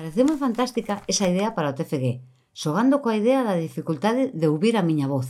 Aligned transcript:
Pareceume 0.00 0.38
fantástica 0.38 1.02
esa 1.12 1.28
idea 1.28 1.54
para 1.54 1.68
o 1.68 1.76
TFG, 1.76 2.24
xogando 2.56 3.04
coa 3.04 3.20
idea 3.20 3.44
da 3.44 3.60
dificultade 3.60 4.32
de 4.32 4.46
ouvir 4.48 4.74
a 4.80 4.86
miña 4.88 5.04
voz. 5.04 5.28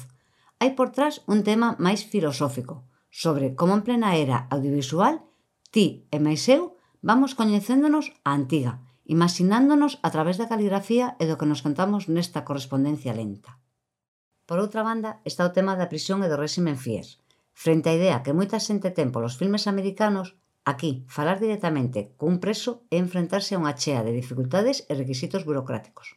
Hai 0.62 0.78
por 0.78 0.94
trás 0.94 1.26
un 1.26 1.42
tema 1.42 1.74
máis 1.82 2.06
filosófico, 2.06 2.86
sobre 3.10 3.58
como 3.58 3.74
en 3.74 3.82
plena 3.82 4.14
era 4.14 4.46
audiovisual, 4.54 5.26
ti 5.74 6.06
e 6.14 6.22
máis 6.22 6.46
eu 6.46 6.78
vamos 7.02 7.34
coñecéndonos 7.34 8.14
a 8.22 8.30
antiga, 8.38 8.78
imaginándonos 9.10 9.98
a 10.06 10.08
través 10.14 10.38
da 10.38 10.46
caligrafía 10.46 11.18
e 11.18 11.26
do 11.26 11.34
que 11.34 11.50
nos 11.50 11.66
contamos 11.66 12.06
nesta 12.06 12.46
correspondencia 12.46 13.10
lenta. 13.10 13.58
Por 14.46 14.62
outra 14.62 14.86
banda, 14.86 15.18
está 15.26 15.42
o 15.42 15.50
tema 15.50 15.74
da 15.74 15.90
prisión 15.90 16.22
e 16.22 16.30
do 16.30 16.38
réximen 16.38 16.78
fier, 16.78 17.10
frente 17.58 17.90
á 17.90 17.96
idea 17.98 18.22
que 18.22 18.30
moita 18.38 18.62
xente 18.62 18.94
ten 18.94 19.10
polos 19.10 19.34
filmes 19.34 19.66
americanos 19.66 20.38
Aquí, 20.70 21.04
falar 21.08 21.40
directamente 21.42 22.14
cun 22.14 22.38
preso 22.38 22.86
é 22.94 22.96
enfrentarse 23.02 23.58
a 23.58 23.60
unha 23.62 23.74
chea 23.74 24.06
de 24.06 24.14
dificultades 24.14 24.86
e 24.86 24.94
requisitos 24.94 25.42
burocráticos. 25.42 26.14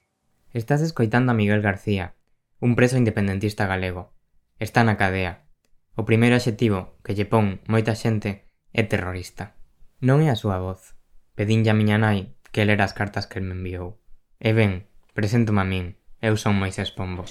Estás 0.53 0.85
escoitando 0.85 1.33
a 1.33 1.37
Miguel 1.41 1.65
García, 1.65 2.13
un 2.61 2.77
preso 2.77 3.01
independentista 3.01 3.65
galego. 3.65 4.13
Está 4.61 4.85
na 4.85 4.93
cadea. 4.93 5.49
O 5.97 6.05
primeiro 6.05 6.37
adxetivo 6.37 7.01
que 7.01 7.17
lle 7.17 7.25
pon 7.25 7.65
moita 7.65 7.97
xente 7.97 8.45
é 8.77 8.85
terrorista. 8.85 9.57
Non 10.05 10.21
é 10.21 10.29
a 10.29 10.37
súa 10.37 10.61
voz. 10.61 10.93
Pedínlle 11.33 11.73
a 11.73 11.79
miña 11.79 11.97
nai 11.97 12.37
que 12.53 12.61
lera 12.61 12.85
as 12.85 12.93
cartas 12.93 13.25
que 13.25 13.41
el 13.41 13.49
me 13.49 13.57
enviou. 13.57 13.97
E 14.37 14.53
ben, 14.53 14.85
preséntome 15.17 15.65
a 15.65 15.65
min. 15.65 15.97
Eu 16.21 16.37
son 16.37 16.61
Moisés 16.61 16.93
Pombo. 16.93 17.25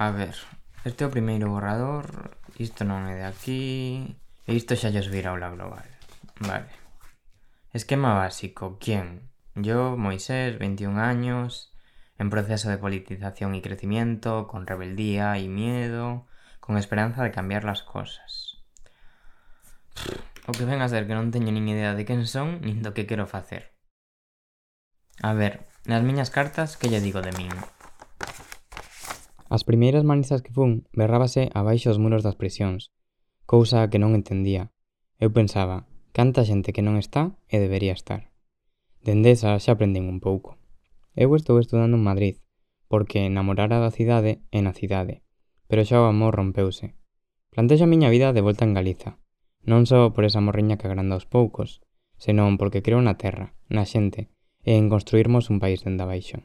A 0.00 0.12
ver, 0.12 0.32
este 0.88 1.04
é 1.04 1.06
o 1.06 1.12
primeiro 1.12 1.52
borrador, 1.52 2.32
isto 2.56 2.88
non 2.88 3.04
é 3.04 3.20
de 3.20 3.26
aquí, 3.28 4.16
e 4.48 4.56
isto 4.56 4.72
xa 4.72 4.88
lles 4.88 5.12
vira 5.12 5.28
aula 5.28 5.52
global. 5.52 5.84
Vale. 6.40 6.72
Esquema 7.76 8.16
básico, 8.16 8.80
¿quién? 8.80 9.28
Yo, 9.52 10.00
Moisés, 10.00 10.56
21 10.56 10.96
años, 11.04 11.76
en 12.16 12.32
proceso 12.32 12.72
de 12.72 12.80
politización 12.80 13.52
y 13.52 13.60
crecimiento, 13.60 14.48
con 14.48 14.64
rebeldía 14.64 15.36
y 15.36 15.52
miedo, 15.52 16.24
con 16.64 16.80
esperanza 16.80 17.20
de 17.20 17.36
cambiar 17.36 17.68
las 17.68 17.84
cosas. 17.84 18.64
O 20.48 20.56
que 20.56 20.64
ven 20.64 20.80
a 20.80 20.88
ser 20.88 21.04
que 21.04 21.12
non 21.12 21.28
teño 21.28 21.52
nin 21.52 21.68
idea 21.68 21.92
de 21.92 22.08
quen 22.08 22.24
son 22.24 22.64
nin 22.64 22.80
do 22.80 22.96
que 22.96 23.04
quero 23.04 23.28
facer. 23.28 23.76
A 25.20 25.36
ver, 25.36 25.68
nas 25.84 26.00
miñas 26.00 26.32
cartas, 26.32 26.80
que 26.80 26.88
lle 26.88 27.04
digo 27.04 27.20
de 27.20 27.36
min? 27.36 27.52
As 29.50 29.66
primeiras 29.66 30.06
manizas 30.06 30.46
que 30.46 30.54
fun 30.54 30.86
berrábase 30.94 31.50
abaixo 31.58 31.90
os 31.90 31.98
muros 31.98 32.22
das 32.22 32.38
prisións, 32.38 32.94
cousa 33.50 33.90
que 33.90 33.98
non 33.98 34.14
entendía. 34.14 34.70
Eu 35.18 35.34
pensaba, 35.34 35.90
canta 36.14 36.46
xente 36.46 36.70
que 36.70 36.86
non 36.86 36.94
está 36.94 37.34
e 37.50 37.58
debería 37.58 37.98
estar. 37.98 38.30
Dende 39.02 39.34
esa 39.34 39.58
xa 39.58 39.74
aprendín 39.74 40.06
un 40.06 40.22
pouco. 40.22 40.54
Eu 41.18 41.34
estou 41.34 41.58
estudando 41.58 41.98
en 41.98 42.06
Madrid, 42.06 42.38
porque 42.86 43.26
enamorara 43.26 43.82
da 43.82 43.90
cidade 43.90 44.38
e 44.54 44.62
na 44.62 44.70
cidade, 44.70 45.26
pero 45.66 45.82
xa 45.82 45.98
o 45.98 46.06
amor 46.06 46.38
rompeuse. 46.38 46.94
Plantexo 47.50 47.90
a 47.90 47.92
miña 47.92 48.06
vida 48.14 48.30
de 48.30 48.46
volta 48.46 48.62
en 48.62 48.78
Galiza, 48.78 49.18
non 49.66 49.82
só 49.82 50.14
por 50.14 50.22
esa 50.22 50.38
morriña 50.38 50.78
que 50.78 50.86
agranda 50.86 51.18
aos 51.18 51.26
poucos, 51.26 51.82
senón 52.22 52.54
porque 52.54 52.86
creo 52.86 53.02
na 53.02 53.18
terra, 53.18 53.58
na 53.66 53.82
xente, 53.82 54.30
e 54.62 54.78
en 54.78 54.86
construirmos 54.86 55.50
un 55.50 55.58
país 55.58 55.82
dende 55.82 56.06
abaixo. 56.06 56.38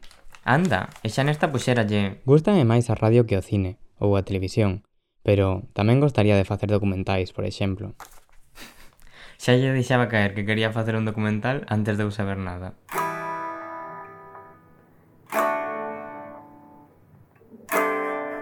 Anda, 0.46 0.94
e 1.02 1.10
xa 1.10 1.26
nesta 1.26 1.50
puxeralle... 1.50 2.22
Gústame 2.22 2.70
máis 2.70 2.94
a 2.94 2.96
radio 2.96 3.26
que 3.26 3.34
o 3.34 3.42
cine, 3.42 3.82
ou 3.98 4.14
a 4.14 4.22
televisión, 4.22 4.86
pero 5.26 5.66
tamén 5.74 5.98
gostaría 5.98 6.38
de 6.38 6.46
facer 6.46 6.70
documentais, 6.70 7.34
por 7.34 7.50
exemplo. 7.50 7.98
xa 9.42 9.58
lle 9.58 9.74
deixaba 9.74 10.06
caer 10.06 10.38
que 10.38 10.46
quería 10.46 10.70
facer 10.70 10.94
un 10.94 11.10
documental 11.10 11.66
antes 11.66 11.98
de 11.98 12.06
eu 12.06 12.14
saber 12.14 12.38
nada. 12.38 12.78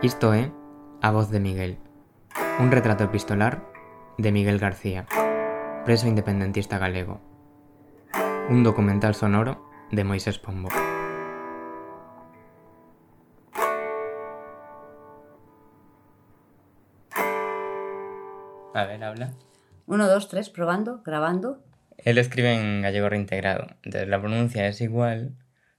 Isto 0.04 0.36
é 0.36 0.52
A 1.00 1.16
voz 1.16 1.32
de 1.32 1.40
Miguel, 1.40 1.80
un 2.60 2.68
retrato 2.68 3.08
epistolar 3.08 3.64
de 4.20 4.36
Miguel 4.36 4.60
García, 4.60 5.08
preso 5.88 6.12
independentista 6.12 6.76
galego. 6.76 7.24
Un 8.52 8.68
documental 8.68 9.16
sonoro 9.16 9.64
de 9.92 10.04
Moisés 10.04 10.36
Pombo. 10.36 10.83
A 18.84 18.88
ver, 18.88 19.04
habla. 19.04 19.32
Uno, 19.86 20.08
dos, 20.08 20.28
tres, 20.28 20.50
probando, 20.50 21.02
grabando. 21.04 21.64
Él 21.98 22.18
escribe 22.18 22.54
en 22.54 22.82
gallego 22.82 23.08
reintegrado, 23.08 23.68
entonces 23.84 24.10
la 24.10 24.20
pronuncia 24.20 24.68
es 24.68 24.82
igual, 24.82 25.38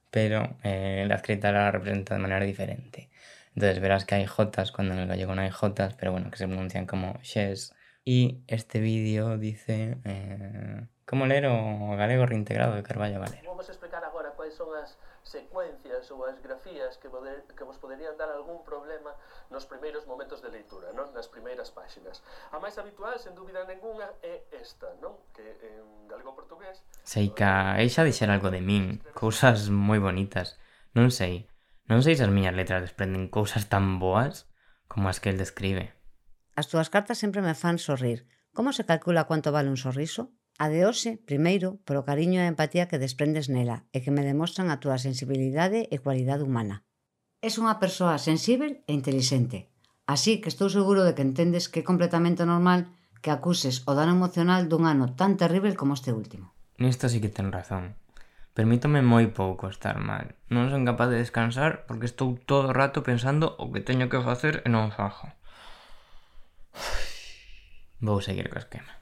pero 0.09 0.57
eh, 0.63 1.05
la 1.07 1.15
escrita 1.15 1.51
la 1.51 1.69
representa 1.69 2.15
de 2.15 2.21
manera 2.21 2.43
diferente. 2.43 3.11
Entonces 3.53 3.79
verás 3.79 4.05
que 4.05 4.15
hay 4.15 4.25
jotas 4.25 4.71
cuando 4.71 4.95
en 4.95 5.01
el 5.01 5.07
gallego 5.07 5.35
no 5.35 5.41
hay 5.41 5.51
jotas, 5.51 5.93
pero 5.93 6.11
bueno, 6.11 6.31
que 6.31 6.37
se 6.37 6.47
pronuncian 6.47 6.87
como 6.87 7.19
shes. 7.21 7.75
Y 8.03 8.43
este 8.47 8.79
vídeo 8.79 9.37
dice 9.37 9.97
eh, 10.03 10.87
como 11.05 11.27
ler 11.27 11.45
o 11.45 11.95
galego 11.95 12.25
reintegrado 12.25 12.75
de 12.75 12.83
Carballo 12.83 13.19
Valero. 13.19 13.47
Vamos 13.47 13.69
a 13.69 13.71
explicar 13.71 14.03
agora 14.03 14.33
quais 14.35 14.55
son 14.55 14.69
as 14.83 14.97
secuencias 15.25 16.13
ou 16.13 16.21
as 16.23 16.37
grafías 16.37 17.01
que, 17.01 17.09
poder, 17.09 17.49
que 17.57 17.65
vos 17.65 17.81
poderían 17.81 18.13
dar 18.13 18.29
algún 18.29 18.61
problema 18.61 19.17
nos 19.49 19.65
primeiros 19.65 20.05
momentos 20.05 20.45
de 20.45 20.53
leitura, 20.53 20.93
non? 20.93 21.09
nas 21.17 21.25
primeiras 21.25 21.73
páxinas. 21.73 22.21
A 22.53 22.61
máis 22.61 22.77
habitual, 22.77 23.17
sen 23.17 23.33
dúbida 23.33 23.65
ninguna, 23.65 24.05
é 24.21 24.45
esta, 24.53 24.93
non? 25.01 25.17
que 25.33 25.41
en 25.65 26.05
galego 26.05 26.37
portugués... 26.37 26.85
Sei 27.01 27.33
que 27.33 27.49
eixa 27.81 28.05
dixer 28.05 28.29
algo 28.29 28.53
de 28.53 28.61
min, 28.61 29.01
cousas 29.17 29.73
moi 29.73 29.97
bonitas. 29.97 30.61
Non 30.93 31.09
sei, 31.09 31.49
non 31.89 32.05
sei 32.05 32.13
se 32.13 32.23
as 32.23 32.29
miñas 32.29 32.53
letras 32.53 32.85
desprenden 32.85 33.33
cousas 33.33 33.65
tan 33.65 33.97
boas 33.97 34.45
como 34.85 35.09
as 35.09 35.17
que 35.17 35.33
el 35.33 35.41
describe. 35.41 35.97
As 36.53 36.69
túas 36.69 36.93
cartas 36.93 37.17
sempre 37.17 37.41
me 37.41 37.57
fan 37.57 37.81
sorrir. 37.81 38.29
Como 38.53 38.71
se 38.71 38.85
calcula 38.85 39.25
quanto 39.25 39.49
vale 39.51 39.73
un 39.73 39.81
sorriso? 39.81 40.31
A 40.57 40.71
de 40.71 40.87
hoxe, 40.87 41.19
primeiro, 41.27 41.83
polo 41.83 42.07
cariño 42.07 42.39
e 42.39 42.47
a 42.47 42.51
empatía 42.53 42.87
que 42.87 43.01
desprendes 43.01 43.51
nela 43.51 43.83
e 43.91 43.99
que 43.99 44.13
me 44.15 44.23
demostran 44.23 44.71
a 44.71 44.79
túa 44.79 44.95
sensibilidade 44.95 45.91
e 45.91 45.99
cualidade 45.99 46.47
humana. 46.47 46.87
Es 47.43 47.59
unha 47.59 47.75
persoa 47.83 48.15
sensível 48.15 48.79
e 48.87 48.95
intelixente, 48.95 49.67
así 50.07 50.39
que 50.39 50.47
estou 50.47 50.71
seguro 50.71 51.03
de 51.03 51.11
que 51.11 51.27
entendes 51.27 51.67
que 51.67 51.83
é 51.83 51.87
completamente 51.87 52.47
normal 52.47 52.87
que 53.19 53.35
acuses 53.35 53.83
o 53.83 53.91
dano 53.99 54.15
emocional 54.15 54.71
dun 54.71 54.87
ano 54.87 55.11
tan 55.19 55.35
terrible 55.35 55.75
como 55.75 55.91
este 55.91 56.15
último. 56.15 56.55
Nisto 56.79 57.11
sí 57.11 57.19
que 57.19 57.27
ten 57.27 57.51
razón. 57.51 57.99
Permítome 58.55 59.03
moi 59.03 59.27
pouco 59.27 59.67
estar 59.67 59.99
mal. 59.99 60.39
Non 60.47 60.71
son 60.71 60.87
capaz 60.87 61.11
de 61.11 61.19
descansar 61.19 61.83
porque 61.83 62.07
estou 62.07 62.39
todo 62.47 62.71
o 62.71 62.75
rato 62.75 63.03
pensando 63.03 63.59
o 63.59 63.75
que 63.75 63.83
teño 63.83 64.07
que 64.07 64.23
facer 64.23 64.63
e 64.63 64.71
non 64.71 64.95
fajo. 64.95 65.27
Vou 67.99 68.23
seguir 68.23 68.47
co 68.47 68.55
esquema. 68.55 68.95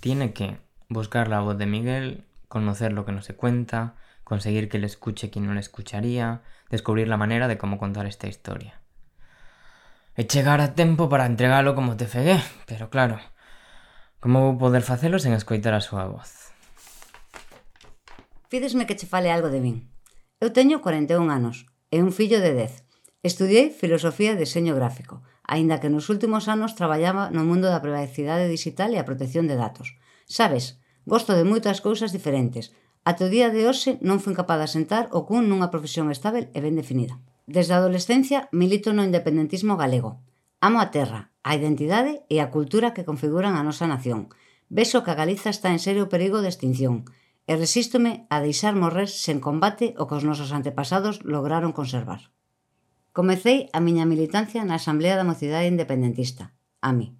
Tiene 0.00 0.32
que 0.32 0.58
buscar 0.88 1.28
la 1.28 1.40
voz 1.40 1.58
de 1.58 1.66
Miguel, 1.66 2.24
conocer 2.48 2.92
lo 2.92 3.04
que 3.04 3.12
no 3.12 3.22
se 3.22 3.34
cuenta, 3.34 3.96
conseguir 4.24 4.68
que 4.68 4.78
le 4.78 4.86
escuche 4.86 5.30
quien 5.30 5.46
no 5.46 5.54
le 5.54 5.60
escucharía, 5.60 6.42
descubrir 6.70 7.08
la 7.08 7.16
manera 7.16 7.48
de 7.48 7.58
cómo 7.58 7.78
contar 7.78 8.06
esta 8.06 8.28
historia. 8.28 8.80
E 10.18 10.26
chegar 10.26 10.60
a 10.60 10.74
tempo 10.74 11.08
para 11.08 11.26
entregalo 11.26 11.74
como 11.74 11.96
te 11.96 12.06
fegué, 12.06 12.42
pero 12.66 12.90
claro, 12.90 13.22
como 14.18 14.50
vou 14.50 14.58
poder 14.58 14.82
facelo 14.82 15.22
sen 15.22 15.30
escoitar 15.30 15.78
a 15.78 15.84
súa 15.84 16.10
voz? 16.10 16.50
Pídesme 18.50 18.82
que 18.82 18.98
che 18.98 19.06
fale 19.06 19.30
algo 19.30 19.46
de 19.46 19.62
min. 19.62 19.86
Eu 20.42 20.50
teño 20.50 20.82
41 20.82 21.30
anos 21.30 21.70
e 21.94 22.02
un 22.02 22.10
fillo 22.10 22.42
de 22.42 22.50
10. 22.50 22.82
Estudiei 23.22 23.70
Filosofía 23.70 24.34
e 24.34 24.40
Deseño 24.42 24.74
Gráfico, 24.74 25.22
aínda 25.48 25.80
que 25.80 25.88
nos 25.88 26.12
últimos 26.12 26.46
anos 26.46 26.76
traballaba 26.76 27.32
no 27.32 27.42
mundo 27.48 27.72
da 27.72 27.80
privacidade 27.80 28.46
digital 28.46 28.92
e 28.92 29.00
a 29.00 29.08
protección 29.08 29.48
de 29.48 29.56
datos. 29.56 29.96
Sabes, 30.28 30.78
gosto 31.08 31.32
de 31.32 31.48
moitas 31.48 31.80
cousas 31.80 32.12
diferentes. 32.12 32.70
Até 33.08 33.24
o 33.24 33.32
día 33.32 33.48
de 33.48 33.64
hoxe 33.64 33.96
non 34.04 34.20
fui 34.20 34.36
capaz 34.36 34.60
de 34.60 34.68
asentar 34.68 35.08
o 35.16 35.24
cun 35.24 35.48
nunha 35.48 35.72
profesión 35.72 36.12
estável 36.12 36.52
e 36.52 36.60
ben 36.60 36.76
definida. 36.76 37.16
Desde 37.48 37.72
a 37.72 37.80
adolescencia 37.80 38.52
milito 38.52 38.92
no 38.92 39.00
independentismo 39.00 39.80
galego. 39.80 40.20
Amo 40.60 40.84
a 40.84 40.92
terra, 40.92 41.32
a 41.40 41.56
identidade 41.56 42.28
e 42.28 42.44
a 42.44 42.52
cultura 42.52 42.92
que 42.92 43.08
configuran 43.08 43.56
a 43.56 43.64
nosa 43.64 43.88
nación. 43.88 44.28
Vexo 44.68 45.00
que 45.00 45.16
a 45.16 45.18
Galiza 45.18 45.48
está 45.48 45.72
en 45.72 45.80
serio 45.80 46.12
perigo 46.12 46.44
de 46.44 46.52
extinción 46.52 47.08
e 47.48 47.56
resístome 47.56 48.28
a 48.28 48.44
deixar 48.44 48.76
morrer 48.76 49.08
sen 49.08 49.40
combate 49.40 49.96
o 49.96 50.04
que 50.04 50.20
os 50.20 50.26
nosos 50.28 50.52
antepasados 50.52 51.24
lograron 51.24 51.72
conservar. 51.72 52.28
Comecei 53.12 53.68
a 53.72 53.80
miña 53.80 54.04
militancia 54.04 54.64
na 54.64 54.76
Asamblea 54.76 55.16
da 55.16 55.28
Mocidade 55.30 55.66
Independentista, 55.66 56.54
AMI. 56.80 57.16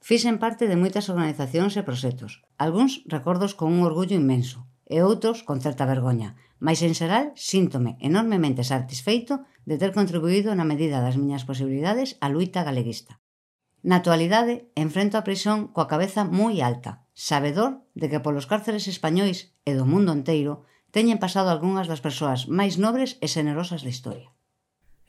Fixen 0.00 0.38
parte 0.38 0.64
de 0.70 0.80
moitas 0.80 1.10
organizacións 1.12 1.74
e 1.76 1.82
proxectos, 1.82 2.42
algúns 2.58 3.02
recordos 3.06 3.52
con 3.58 3.68
un 3.74 3.82
orgullo 3.82 4.16
inmenso, 4.16 4.66
e 4.86 5.02
outros 5.02 5.42
con 5.46 5.58
certa 5.64 5.84
vergoña, 5.86 6.34
mas 6.62 6.78
en 6.86 6.94
xeral 6.98 7.26
síntome 7.34 7.98
enormemente 8.08 8.62
satisfeito 8.62 9.34
de 9.68 9.78
ter 9.80 9.90
contribuído 9.98 10.54
na 10.54 10.68
medida 10.68 11.02
das 11.04 11.18
miñas 11.20 11.46
posibilidades 11.48 12.18
á 12.24 12.26
luita 12.30 12.60
galeguista. 12.62 13.18
Na 13.82 13.98
actualidade, 14.00 14.70
enfrento 14.78 15.18
a 15.18 15.26
prisión 15.26 15.58
coa 15.74 15.90
cabeza 15.90 16.22
moi 16.22 16.62
alta, 16.62 17.02
sabedor 17.18 17.82
de 17.98 18.06
que 18.10 18.22
polos 18.22 18.46
cárceles 18.46 18.86
españois 18.86 19.38
e 19.68 19.74
do 19.78 19.84
mundo 19.92 20.10
enteiro 20.14 20.54
teñen 20.94 21.18
pasado 21.18 21.48
algunhas 21.50 21.90
das 21.90 22.04
persoas 22.04 22.46
máis 22.46 22.74
nobres 22.78 23.18
e 23.24 23.26
xenerosas 23.26 23.82
da 23.82 23.90
historia. 23.90 24.30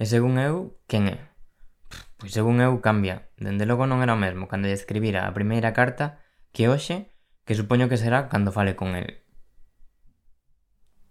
E 0.01 0.05
según 0.09 0.41
eu, 0.41 0.79
quen 0.89 1.05
é? 1.05 1.17
Pois 2.17 2.33
según 2.33 2.61
eu, 2.63 2.81
cambia. 2.81 3.29
Dende 3.37 3.67
logo 3.69 3.85
non 3.85 4.01
era 4.01 4.17
o 4.17 4.19
mesmo 4.19 4.49
cando 4.49 4.65
lle 4.65 4.77
escribira 4.77 5.27
a 5.27 5.35
primeira 5.37 5.75
carta 5.75 6.23
que 6.55 6.65
hoxe, 6.71 7.13
que 7.45 7.57
supoño 7.59 7.89
que 7.91 8.01
será 8.01 8.31
cando 8.31 8.55
fale 8.55 8.73
con 8.79 8.95
el. 8.97 9.21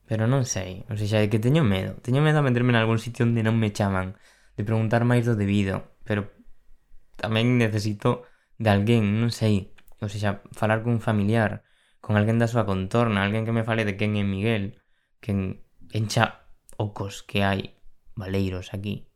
Pero 0.09 0.27
non 0.27 0.43
sei, 0.45 0.83
ou 0.91 0.97
seja, 0.99 1.23
é 1.23 1.31
que 1.31 1.39
teño 1.39 1.63
medo. 1.63 2.01
Teño 2.03 2.21
medo 2.27 2.43
a 2.43 2.47
meterme 2.47 2.75
en 2.75 2.81
algún 2.83 2.99
sitio 2.99 3.23
onde 3.23 3.47
non 3.47 3.57
me 3.57 3.71
chaman, 3.71 4.19
de 4.57 4.67
preguntar 4.67 5.07
máis 5.07 5.25
do 5.25 5.39
debido, 5.39 5.95
pero 6.03 6.33
tamén 7.21 7.57
necesito 7.57 8.27
de 8.59 8.69
alguén, 8.69 9.21
non 9.23 9.31
sei, 9.31 9.73
ou 10.03 10.11
seja, 10.11 10.43
falar 10.53 10.83
cun 10.83 10.99
familiar, 10.99 11.63
con 12.03 12.19
alguén 12.19 12.43
da 12.43 12.51
súa 12.51 12.67
contorna, 12.67 13.23
alguén 13.23 13.47
que 13.47 13.55
me 13.55 13.65
fale 13.69 13.87
de 13.87 13.95
quen 13.95 14.19
é 14.19 14.25
Miguel, 14.27 14.81
quen 15.23 15.63
encha 15.95 16.45
ocos 16.77 17.23
que 17.23 17.47
hai 17.47 17.82
baleiros 18.15 18.75
aquí. 18.75 19.07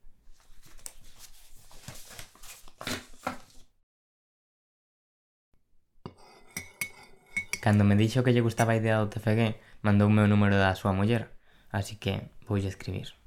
Cando 7.67 7.83
me 7.83 7.97
dixo 7.97 8.23
que 8.23 8.31
lle 8.33 8.47
gustaba 8.47 8.73
a 8.73 8.79
idea 8.79 9.03
do 9.03 9.11
TFG, 9.11 9.59
mandoume 9.83 10.23
o 10.23 10.31
número 10.31 10.55
da 10.55 10.79
súa 10.79 10.95
muller, 10.95 11.35
así 11.75 11.99
que 11.99 12.31
voulle 12.47 12.71
escribir. 12.71 13.19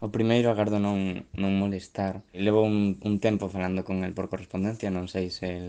O 0.00 0.08
primeiro 0.08 0.48
agardo 0.48 0.80
non, 0.80 1.28
non 1.36 1.52
molestar. 1.60 2.24
Levo 2.32 2.64
un, 2.64 2.96
un 3.04 3.14
tempo 3.20 3.52
falando 3.52 3.84
con 3.84 4.00
el 4.04 4.16
por 4.16 4.32
correspondencia, 4.32 4.88
non 4.88 5.04
sei 5.12 5.28
se 5.28 5.48
el 5.60 5.68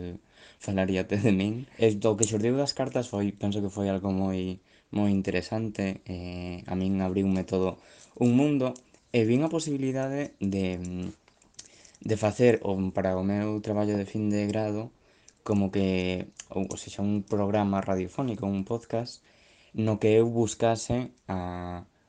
falaríate 0.64 1.20
de 1.20 1.32
min. 1.36 1.68
E 1.76 1.92
do 2.00 2.16
que 2.16 2.24
xurdiu 2.24 2.56
das 2.56 2.72
cartas 2.72 3.12
foi, 3.12 3.36
penso 3.36 3.60
que 3.60 3.74
foi 3.76 3.88
algo 3.92 4.16
moi 4.16 4.64
moi 4.96 5.12
interesante. 5.12 6.00
Eh, 6.08 6.64
a 6.72 6.74
min 6.80 7.04
abriu 7.04 7.28
todo 7.44 7.84
un 8.16 8.32
mundo 8.40 8.72
e 9.18 9.20
vin 9.30 9.42
a 9.48 9.54
posibilidade 9.56 10.22
de, 10.54 10.66
mm, 10.76 11.08
de 12.10 12.16
facer 12.24 12.54
o, 12.68 12.72
para 12.96 13.16
o 13.16 13.24
meu 13.24 13.64
traballo 13.66 13.96
de 13.96 14.04
fin 14.14 14.28
de 14.34 14.44
grado 14.52 14.92
como 15.48 15.72
que, 15.72 15.88
ou, 16.50 16.64
ou 16.68 16.78
seja, 16.82 17.00
un 17.06 17.24
programa 17.24 17.80
radiofónico, 17.80 18.44
un 18.58 18.68
podcast, 18.72 19.24
no 19.86 19.94
que 20.02 20.20
eu 20.20 20.28
buscase 20.42 20.98
a, 21.32 21.40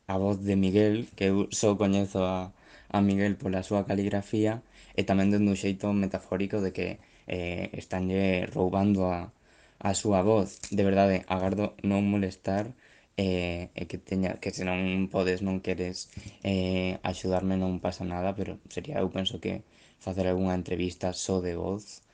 a 0.08 0.14
voz 0.18 0.36
de 0.48 0.56
Miguel, 0.56 1.06
que 1.16 1.26
eu 1.30 1.36
só 1.60 1.76
coñezo 1.78 2.24
a, 2.24 2.50
a 2.90 2.98
Miguel 3.08 3.36
pola 3.36 3.62
súa 3.62 3.86
caligrafía, 3.86 4.54
e 4.98 5.04
tamén 5.08 5.30
dando 5.30 5.52
un 5.54 5.60
xeito 5.62 5.92
metafórico 5.92 6.58
de 6.64 6.70
que 6.76 6.88
eh, 7.28 7.70
estánlle 7.76 8.50
roubando 8.50 9.00
a, 9.06 9.30
a 9.78 9.90
súa 9.94 10.26
voz. 10.26 10.58
De 10.72 10.82
verdade, 10.82 11.22
agardo 11.28 11.76
non 11.86 12.02
molestar 12.08 12.72
e, 13.16 13.72
e 13.72 13.82
que 13.88 13.96
teña 13.96 14.36
que 14.40 14.52
se 14.52 14.68
non 14.68 15.08
podes, 15.08 15.40
non 15.40 15.64
queres 15.64 16.12
eh, 16.44 17.00
axudarme 17.00 17.56
non 17.56 17.80
pasa 17.80 18.04
nada, 18.04 18.36
pero 18.36 18.60
sería 18.68 19.00
eu 19.00 19.08
penso 19.08 19.40
que 19.40 19.64
facer 19.96 20.28
algunha 20.28 20.52
entrevista 20.52 21.16
só 21.16 21.40
de 21.40 21.56
voz 21.56 22.04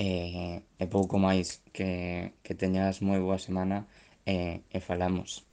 eh, 0.00 0.64
e 0.80 0.86
pouco 0.88 1.20
máis 1.20 1.60
que, 1.76 2.32
que 2.40 2.56
teñas 2.56 3.04
moi 3.04 3.20
boa 3.20 3.36
semana 3.36 3.84
eh, 4.24 4.64
e 4.72 4.78
falamos. 4.80 5.44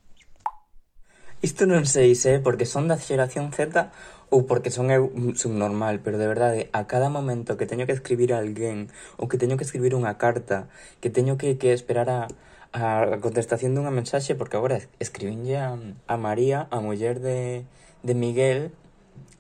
Isto 1.44 1.68
non 1.68 1.84
sei 1.84 2.16
se 2.16 2.36
é 2.36 2.38
porque 2.40 2.64
son 2.64 2.88
da 2.88 2.96
xeración 2.96 3.52
Z 3.52 3.92
ou 4.32 4.48
porque 4.48 4.72
son 4.72 4.90
eu 4.90 5.12
subnormal, 5.36 6.00
pero 6.00 6.16
de 6.16 6.26
verdade, 6.32 6.72
a 6.72 6.88
cada 6.88 7.12
momento 7.12 7.60
que 7.60 7.68
teño 7.68 7.84
que 7.84 7.94
escribir 7.94 8.32
a 8.32 8.40
alguén 8.40 8.88
ou 9.20 9.28
que 9.28 9.38
teño 9.38 9.60
que 9.60 9.68
escribir 9.68 9.92
unha 9.94 10.16
carta, 10.16 10.72
que 11.04 11.12
teño 11.12 11.36
que, 11.36 11.60
que 11.60 11.76
esperar 11.76 12.08
a, 12.10 12.32
a 12.75 13.07
contestación 13.24 13.72
dunha 13.72 13.88
mensaxe 13.88 14.36
porque 14.36 14.60
agora 14.60 14.83
escribínlle 15.00 15.56
a, 15.63 15.80
a 16.12 16.16
María, 16.19 16.68
a 16.75 16.83
muller 16.83 17.24
de, 17.24 17.63
de 18.04 18.13
Miguel 18.19 18.75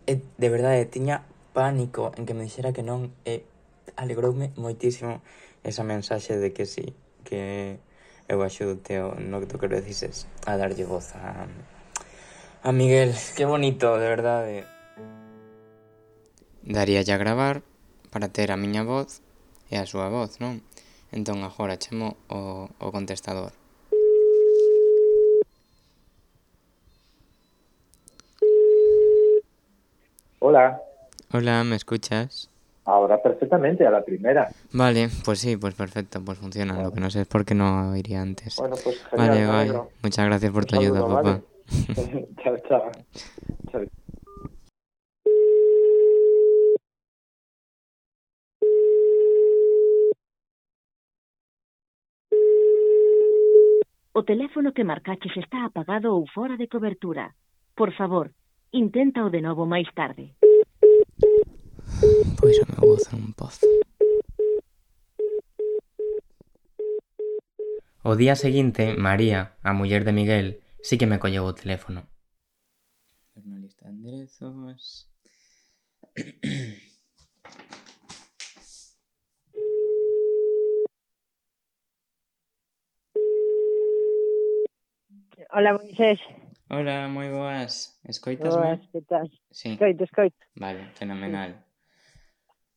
e 0.07 0.23
de 0.23 0.47
verdade 0.47 0.87
tiña 0.87 1.27
pánico 1.51 2.15
en 2.15 2.23
que 2.23 2.31
me 2.31 2.47
dixera 2.47 2.71
que 2.71 2.79
non 2.79 3.11
e 3.27 3.43
alegroume 3.99 4.55
moitísimo 4.55 5.19
esa 5.67 5.83
mensaxe 5.83 6.39
de 6.39 6.55
que 6.55 6.63
sí, 6.63 6.95
que 7.27 7.75
eu 8.31 8.39
axudote 8.39 9.03
no 9.03 9.43
que 9.43 9.51
tú 9.51 9.59
quero 9.59 9.83
dices 9.83 10.31
a 10.47 10.55
darlle 10.55 10.87
voz 10.87 11.11
a, 11.19 11.51
a 12.63 12.69
Miguel, 12.71 13.11
que 13.35 13.43
bonito, 13.43 13.99
de 13.99 14.07
verdade 14.07 14.55
Daría 16.63 17.03
a 17.03 17.17
gravar 17.19 17.61
para 18.09 18.31
ter 18.31 18.49
a 18.49 18.57
miña 18.57 18.87
voz 18.87 19.19
e 19.67 19.75
a 19.75 19.85
súa 19.85 20.07
voz, 20.07 20.39
non? 20.39 20.63
Entón 21.15 21.37
agora 21.47 21.79
chamo 21.83 22.07
o, 22.27 22.67
o 22.85 22.91
contestador. 22.91 23.51
Hola. 30.39 30.81
Hola, 31.31 31.63
¿me 31.63 31.77
escuchas? 31.77 32.49
Ahora 32.83 33.23
perfectamente, 33.23 33.87
a 33.87 33.91
la 33.91 34.03
primera. 34.03 34.49
Vale, 34.73 35.09
pues 35.23 35.39
sí, 35.39 35.55
pues 35.55 35.73
perfecto, 35.73 36.21
pues 36.23 36.37
funciona. 36.37 36.73
Vale. 36.73 36.85
Lo 36.85 36.91
que 36.91 36.99
no 36.99 37.09
sé 37.09 37.21
es 37.21 37.27
por 37.27 37.45
qué 37.45 37.55
no 37.55 37.95
iría 37.95 38.21
antes. 38.21 38.57
Bueno, 38.57 38.75
pues 38.83 38.97
genial, 39.09 39.47
Vale, 39.47 39.71
vale. 39.73 39.89
Muchas 40.03 40.25
gracias 40.25 40.51
por 40.51 40.63
Un 40.63 40.67
tu 40.67 40.75
ayuda, 40.79 40.99
papá. 41.01 41.21
¿vale? 41.21 41.41
chao, 42.43 42.57
chao. 42.67 42.91
O 54.17 54.23
teléfono 54.23 54.71
que 54.71 54.87
marcaches 54.87 55.35
está 55.35 55.65
apagado 55.65 56.15
ou 56.15 56.23
fora 56.35 56.55
de 56.55 56.71
cobertura. 56.71 57.35
Por 57.75 57.91
favor, 57.99 58.31
intenta 58.71 59.27
o 59.27 59.29
de 59.29 59.43
novo 59.43 59.67
máis 59.67 59.91
tarde. 59.91 60.39
Pois 62.39 62.55
eu 62.55 62.63
me 62.71 62.79
vou 62.79 62.95
hacer 62.95 63.19
un 63.19 63.35
pozo. 63.35 63.67
O 68.07 68.15
día 68.15 68.39
seguinte, 68.39 68.95
María, 68.95 69.59
a 69.67 69.75
muller 69.75 70.07
de 70.07 70.15
Miguel, 70.15 70.47
sí 70.79 70.95
que 70.95 71.11
me 71.11 71.19
colleu 71.19 71.43
o 71.43 71.51
teléfono. 71.51 72.07
Una 73.35 73.59
lista 73.59 73.83
de 73.83 73.99
enderezos... 73.99 75.11
Hola, 85.57 85.71
Moisés. 85.71 86.19
Hola, 86.67 87.07
moi 87.07 87.31
boas. 87.31 87.95
Escoitas, 88.03 88.51
boas, 88.51 88.83
que 88.91 88.99
tal? 89.07 89.31
Sí. 89.55 89.71
Escoito, 89.71 90.03
escoito. 90.03 90.35
Vale, 90.59 90.91
fenomenal. 90.99 91.55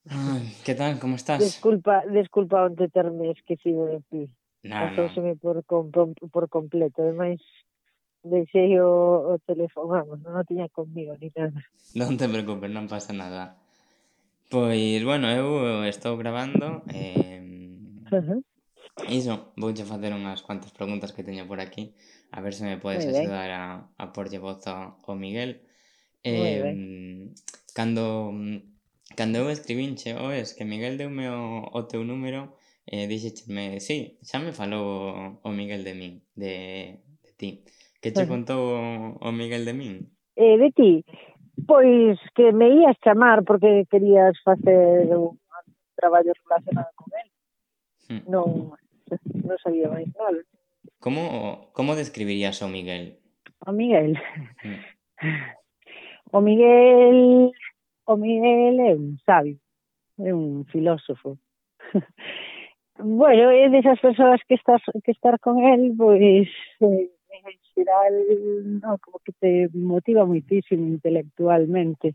Ai, 0.07 0.47
que 0.63 0.79
tal, 0.79 0.95
como 1.03 1.19
estás? 1.19 1.43
Desculpa, 1.43 2.07
desculpa 2.07 2.71
onte 2.71 2.87
terme 2.87 3.35
esquecido 3.35 3.91
de 3.91 3.99
ti. 4.07 4.23
Nah, 4.63 4.95
Pasouseme 4.95 5.35
no. 5.35 5.43
por, 5.43 5.67
com, 5.67 5.91
por 6.31 6.47
completo, 6.47 7.03
ademais 7.03 7.43
deixei 8.23 8.79
o, 8.79 9.35
o 9.35 9.43
teléfono, 9.43 9.91
vamos, 9.99 10.23
non 10.23 10.39
o 10.39 10.47
tiña 10.47 10.71
conmigo 10.71 11.19
ni 11.19 11.35
nada. 11.35 11.59
Non 11.99 12.15
te 12.15 12.31
preocupes, 12.31 12.71
non 12.71 12.87
pasa 12.87 13.11
nada. 13.11 13.59
Pois, 14.55 15.03
bueno, 15.03 15.27
eu 15.35 15.83
estou 15.83 16.15
grabando, 16.15 16.87
eh, 16.95 17.43
uh 18.15 18.23
-huh. 18.23 18.41
Iso, 19.07 19.55
voulle 19.57 19.85
facer 19.87 20.11
unhas 20.13 20.43
cuantas 20.43 20.75
preguntas 20.75 21.15
que 21.15 21.23
teño 21.23 21.47
por 21.47 21.61
aquí, 21.63 21.95
a 22.35 22.43
ver 22.43 22.53
se 22.53 22.67
me 22.67 22.77
podes 22.83 23.07
axudar 23.07 23.51
a, 23.55 23.65
a 23.97 24.05
porlle 24.13 24.43
voz 24.43 24.67
ao 24.67 25.15
Miguel. 25.15 25.63
Eh, 26.25 27.31
cando, 27.75 28.35
cando 29.15 29.39
eu 29.39 29.49
escribinche, 29.49 30.19
oes, 30.19 30.53
oh, 30.53 30.55
que 30.59 30.65
Miguel 30.67 30.99
deume 30.99 31.31
o, 31.31 31.71
o 31.73 31.81
teu 31.87 32.03
número, 32.05 32.59
eh, 32.87 33.07
dixecheme, 33.07 33.81
sí, 33.81 34.19
xa 34.21 34.43
me 34.43 34.53
falou 34.53 35.39
o 35.41 35.51
Miguel 35.55 35.85
de 35.85 35.95
min, 35.95 36.15
de, 36.35 36.99
de 37.23 37.33
ti. 37.39 37.51
Que 38.03 38.13
che 38.13 38.27
contou 38.27 38.61
o, 38.75 38.83
o 39.23 39.31
Miguel 39.33 39.65
de 39.65 39.75
min? 39.75 39.95
Eh, 40.37 40.59
de 40.59 40.69
ti? 40.75 40.93
Pois 41.67 42.19
que 42.35 42.53
me 42.53 42.69
ías 42.71 42.97
chamar 43.03 43.43
porque 43.43 43.87
querías 43.91 44.37
facer 44.45 45.07
un 45.11 45.39
traballo 45.97 46.33
relacionado 46.45 46.91
con 46.95 47.09
él. 47.15 47.29
Hmm. 48.09 48.23
Non, 48.31 48.73
non 49.45 49.59
sabía 49.63 49.89
máis 49.89 50.09
nada. 50.15 50.41
Como, 51.01 51.71
como 51.73 51.99
describirías 51.99 52.61
ao 52.61 52.69
Miguel? 52.69 53.19
O 53.67 53.73
Miguel. 53.73 54.19
Hmm. 54.63 54.81
O 56.31 56.43
Miguel, 56.43 57.53
o 58.05 58.17
Miguel 58.17 58.81
é 58.81 58.93
un 58.95 59.17
sabio, 59.25 59.57
é 60.21 60.35
un 60.35 60.67
filósofo. 60.67 61.39
bueno, 62.99 63.49
é 63.49 63.71
desas 63.71 63.99
persoas 64.01 64.41
que 64.47 64.55
estás 64.61 64.83
que 65.05 65.13
estar 65.13 65.41
con 65.41 65.65
él, 65.65 65.95
pois 65.97 66.49
eh, 66.85 67.09
xeral, 67.73 68.15
no, 68.83 68.99
como 68.99 69.19
que 69.25 69.33
te 69.41 69.69
motiva 69.73 70.27
muitísimo 70.27 70.87
intelectualmente. 70.87 72.15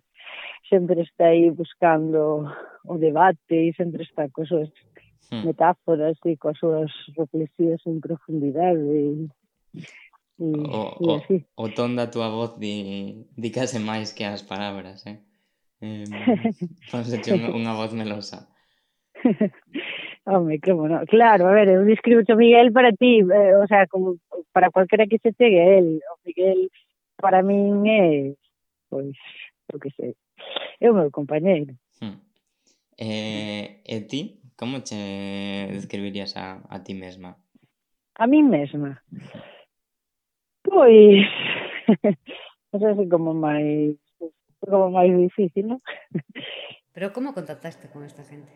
Sempre 0.69 1.01
está 1.01 1.25
aí 1.33 1.49
buscando 1.49 2.45
o 2.85 2.97
debate 2.97 3.69
e 3.69 3.73
sempre 3.73 4.03
está 4.03 4.29
co 4.29 4.45
súas 4.45 4.69
hmm. 5.31 5.43
metáforas 5.45 6.17
e 6.25 6.35
coas 6.37 6.57
súas 6.57 6.91
reflexións 7.15 7.81
en 7.85 8.01
profundidade 8.01 8.81
e, 8.81 9.29
e, 10.39 10.47
o, 10.49 10.81
e 10.99 11.07
así. 11.15 11.37
O, 11.55 11.65
o 11.65 11.69
ton 11.69 11.95
da 11.95 12.07
túa 12.07 12.29
voz 12.29 12.57
di, 12.59 13.27
di 13.37 13.49
case 13.51 13.79
máis 13.79 14.11
que 14.11 14.25
as 14.25 14.43
palabras, 14.43 15.05
eh? 15.05 15.19
Eh, 15.83 16.07
ponseche 16.91 17.35
unha 17.35 17.75
voz 17.75 17.91
melosa. 17.93 18.47
Home, 20.25 20.59
que 20.59 20.73
no? 20.73 21.05
Claro, 21.07 21.47
a 21.47 21.51
ver, 21.51 21.67
eu 21.67 21.85
describo 21.85 22.23
o 22.23 22.37
Miguel 22.37 22.71
para 22.71 22.91
ti, 22.93 23.19
eh, 23.19 23.55
o 23.57 23.67
sea, 23.67 23.87
como 23.87 24.17
para 24.53 24.71
cualquera 24.71 25.05
que 25.07 25.19
se 25.19 25.33
chegue 25.33 25.59
a 25.59 25.77
él. 25.77 25.99
O 25.99 26.15
Miguel 26.25 26.69
para 27.17 27.43
min 27.43 27.83
é, 27.87 28.33
pois, 28.89 29.17
o 29.73 29.79
que 29.79 29.89
sei, 29.91 30.15
é 30.79 30.91
o 30.91 30.95
meu 30.95 31.11
compañeiro. 31.11 31.75
Hmm. 32.01 32.19
Eh, 32.97 33.83
e 33.83 34.01
ti? 34.07 34.42
Como 34.63 34.81
che 34.81 35.67
describirías 35.73 36.37
a, 36.37 36.63
a 36.69 36.83
ti 36.85 36.93
mesma? 36.93 37.35
A 38.15 38.27
mí 38.27 38.41
mesma? 38.41 39.03
Pois... 40.63 41.27
non 42.71 42.79
sei 42.79 42.95
se 42.95 43.05
como 43.11 43.35
máis 43.35 43.99
como 44.63 44.87
máis 44.87 45.11
difícil, 45.11 45.67
non? 45.67 45.83
Pero 46.95 47.11
como 47.11 47.35
contactaste 47.35 47.91
con 47.91 48.07
esta 48.07 48.23
gente? 48.23 48.55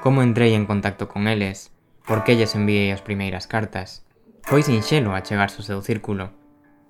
Como 0.00 0.24
entrei 0.24 0.56
en 0.56 0.64
contacto 0.64 1.12
con 1.12 1.28
eles? 1.28 1.76
Por 2.08 2.24
que 2.24 2.40
lles 2.40 2.56
enviei 2.56 2.88
as 2.88 3.04
primeiras 3.04 3.44
cartas? 3.44 4.08
Foi 4.48 4.64
sinxelo 4.64 5.12
a 5.12 5.20
chegarse 5.20 5.60
ao 5.60 5.68
seu 5.68 5.80
círculo. 5.84 6.32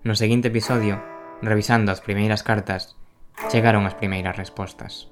No 0.06 0.14
seguinte 0.14 0.54
episodio, 0.54 1.02
revisando 1.42 1.90
as 1.90 1.98
primeiras 1.98 2.46
cartas, 2.46 2.94
chegaron 3.50 3.82
as 3.82 3.98
primeiras 3.98 4.38
respostas. 4.38 5.10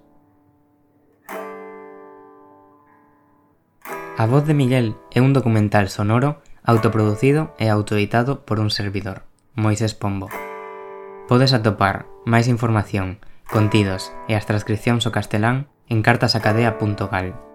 A 4.18 4.26
voz 4.26 4.44
de 4.48 4.52
Miguel 4.52 4.98
é 5.14 5.22
un 5.22 5.30
documental 5.30 5.86
sonoro 5.86 6.42
autoproducido 6.66 7.54
e 7.54 7.70
autoeditado 7.70 8.42
por 8.42 8.58
un 8.58 8.74
servidor, 8.74 9.22
Moisés 9.54 9.94
Pombo. 9.94 10.26
Podes 11.30 11.54
atopar 11.54 12.10
máis 12.26 12.50
información, 12.50 13.22
contidos 13.46 14.10
e 14.26 14.34
as 14.34 14.42
transcripcións 14.42 15.06
ao 15.06 15.14
castelán 15.14 15.70
en 15.86 16.02
cartasacadea.gal. 16.02 17.47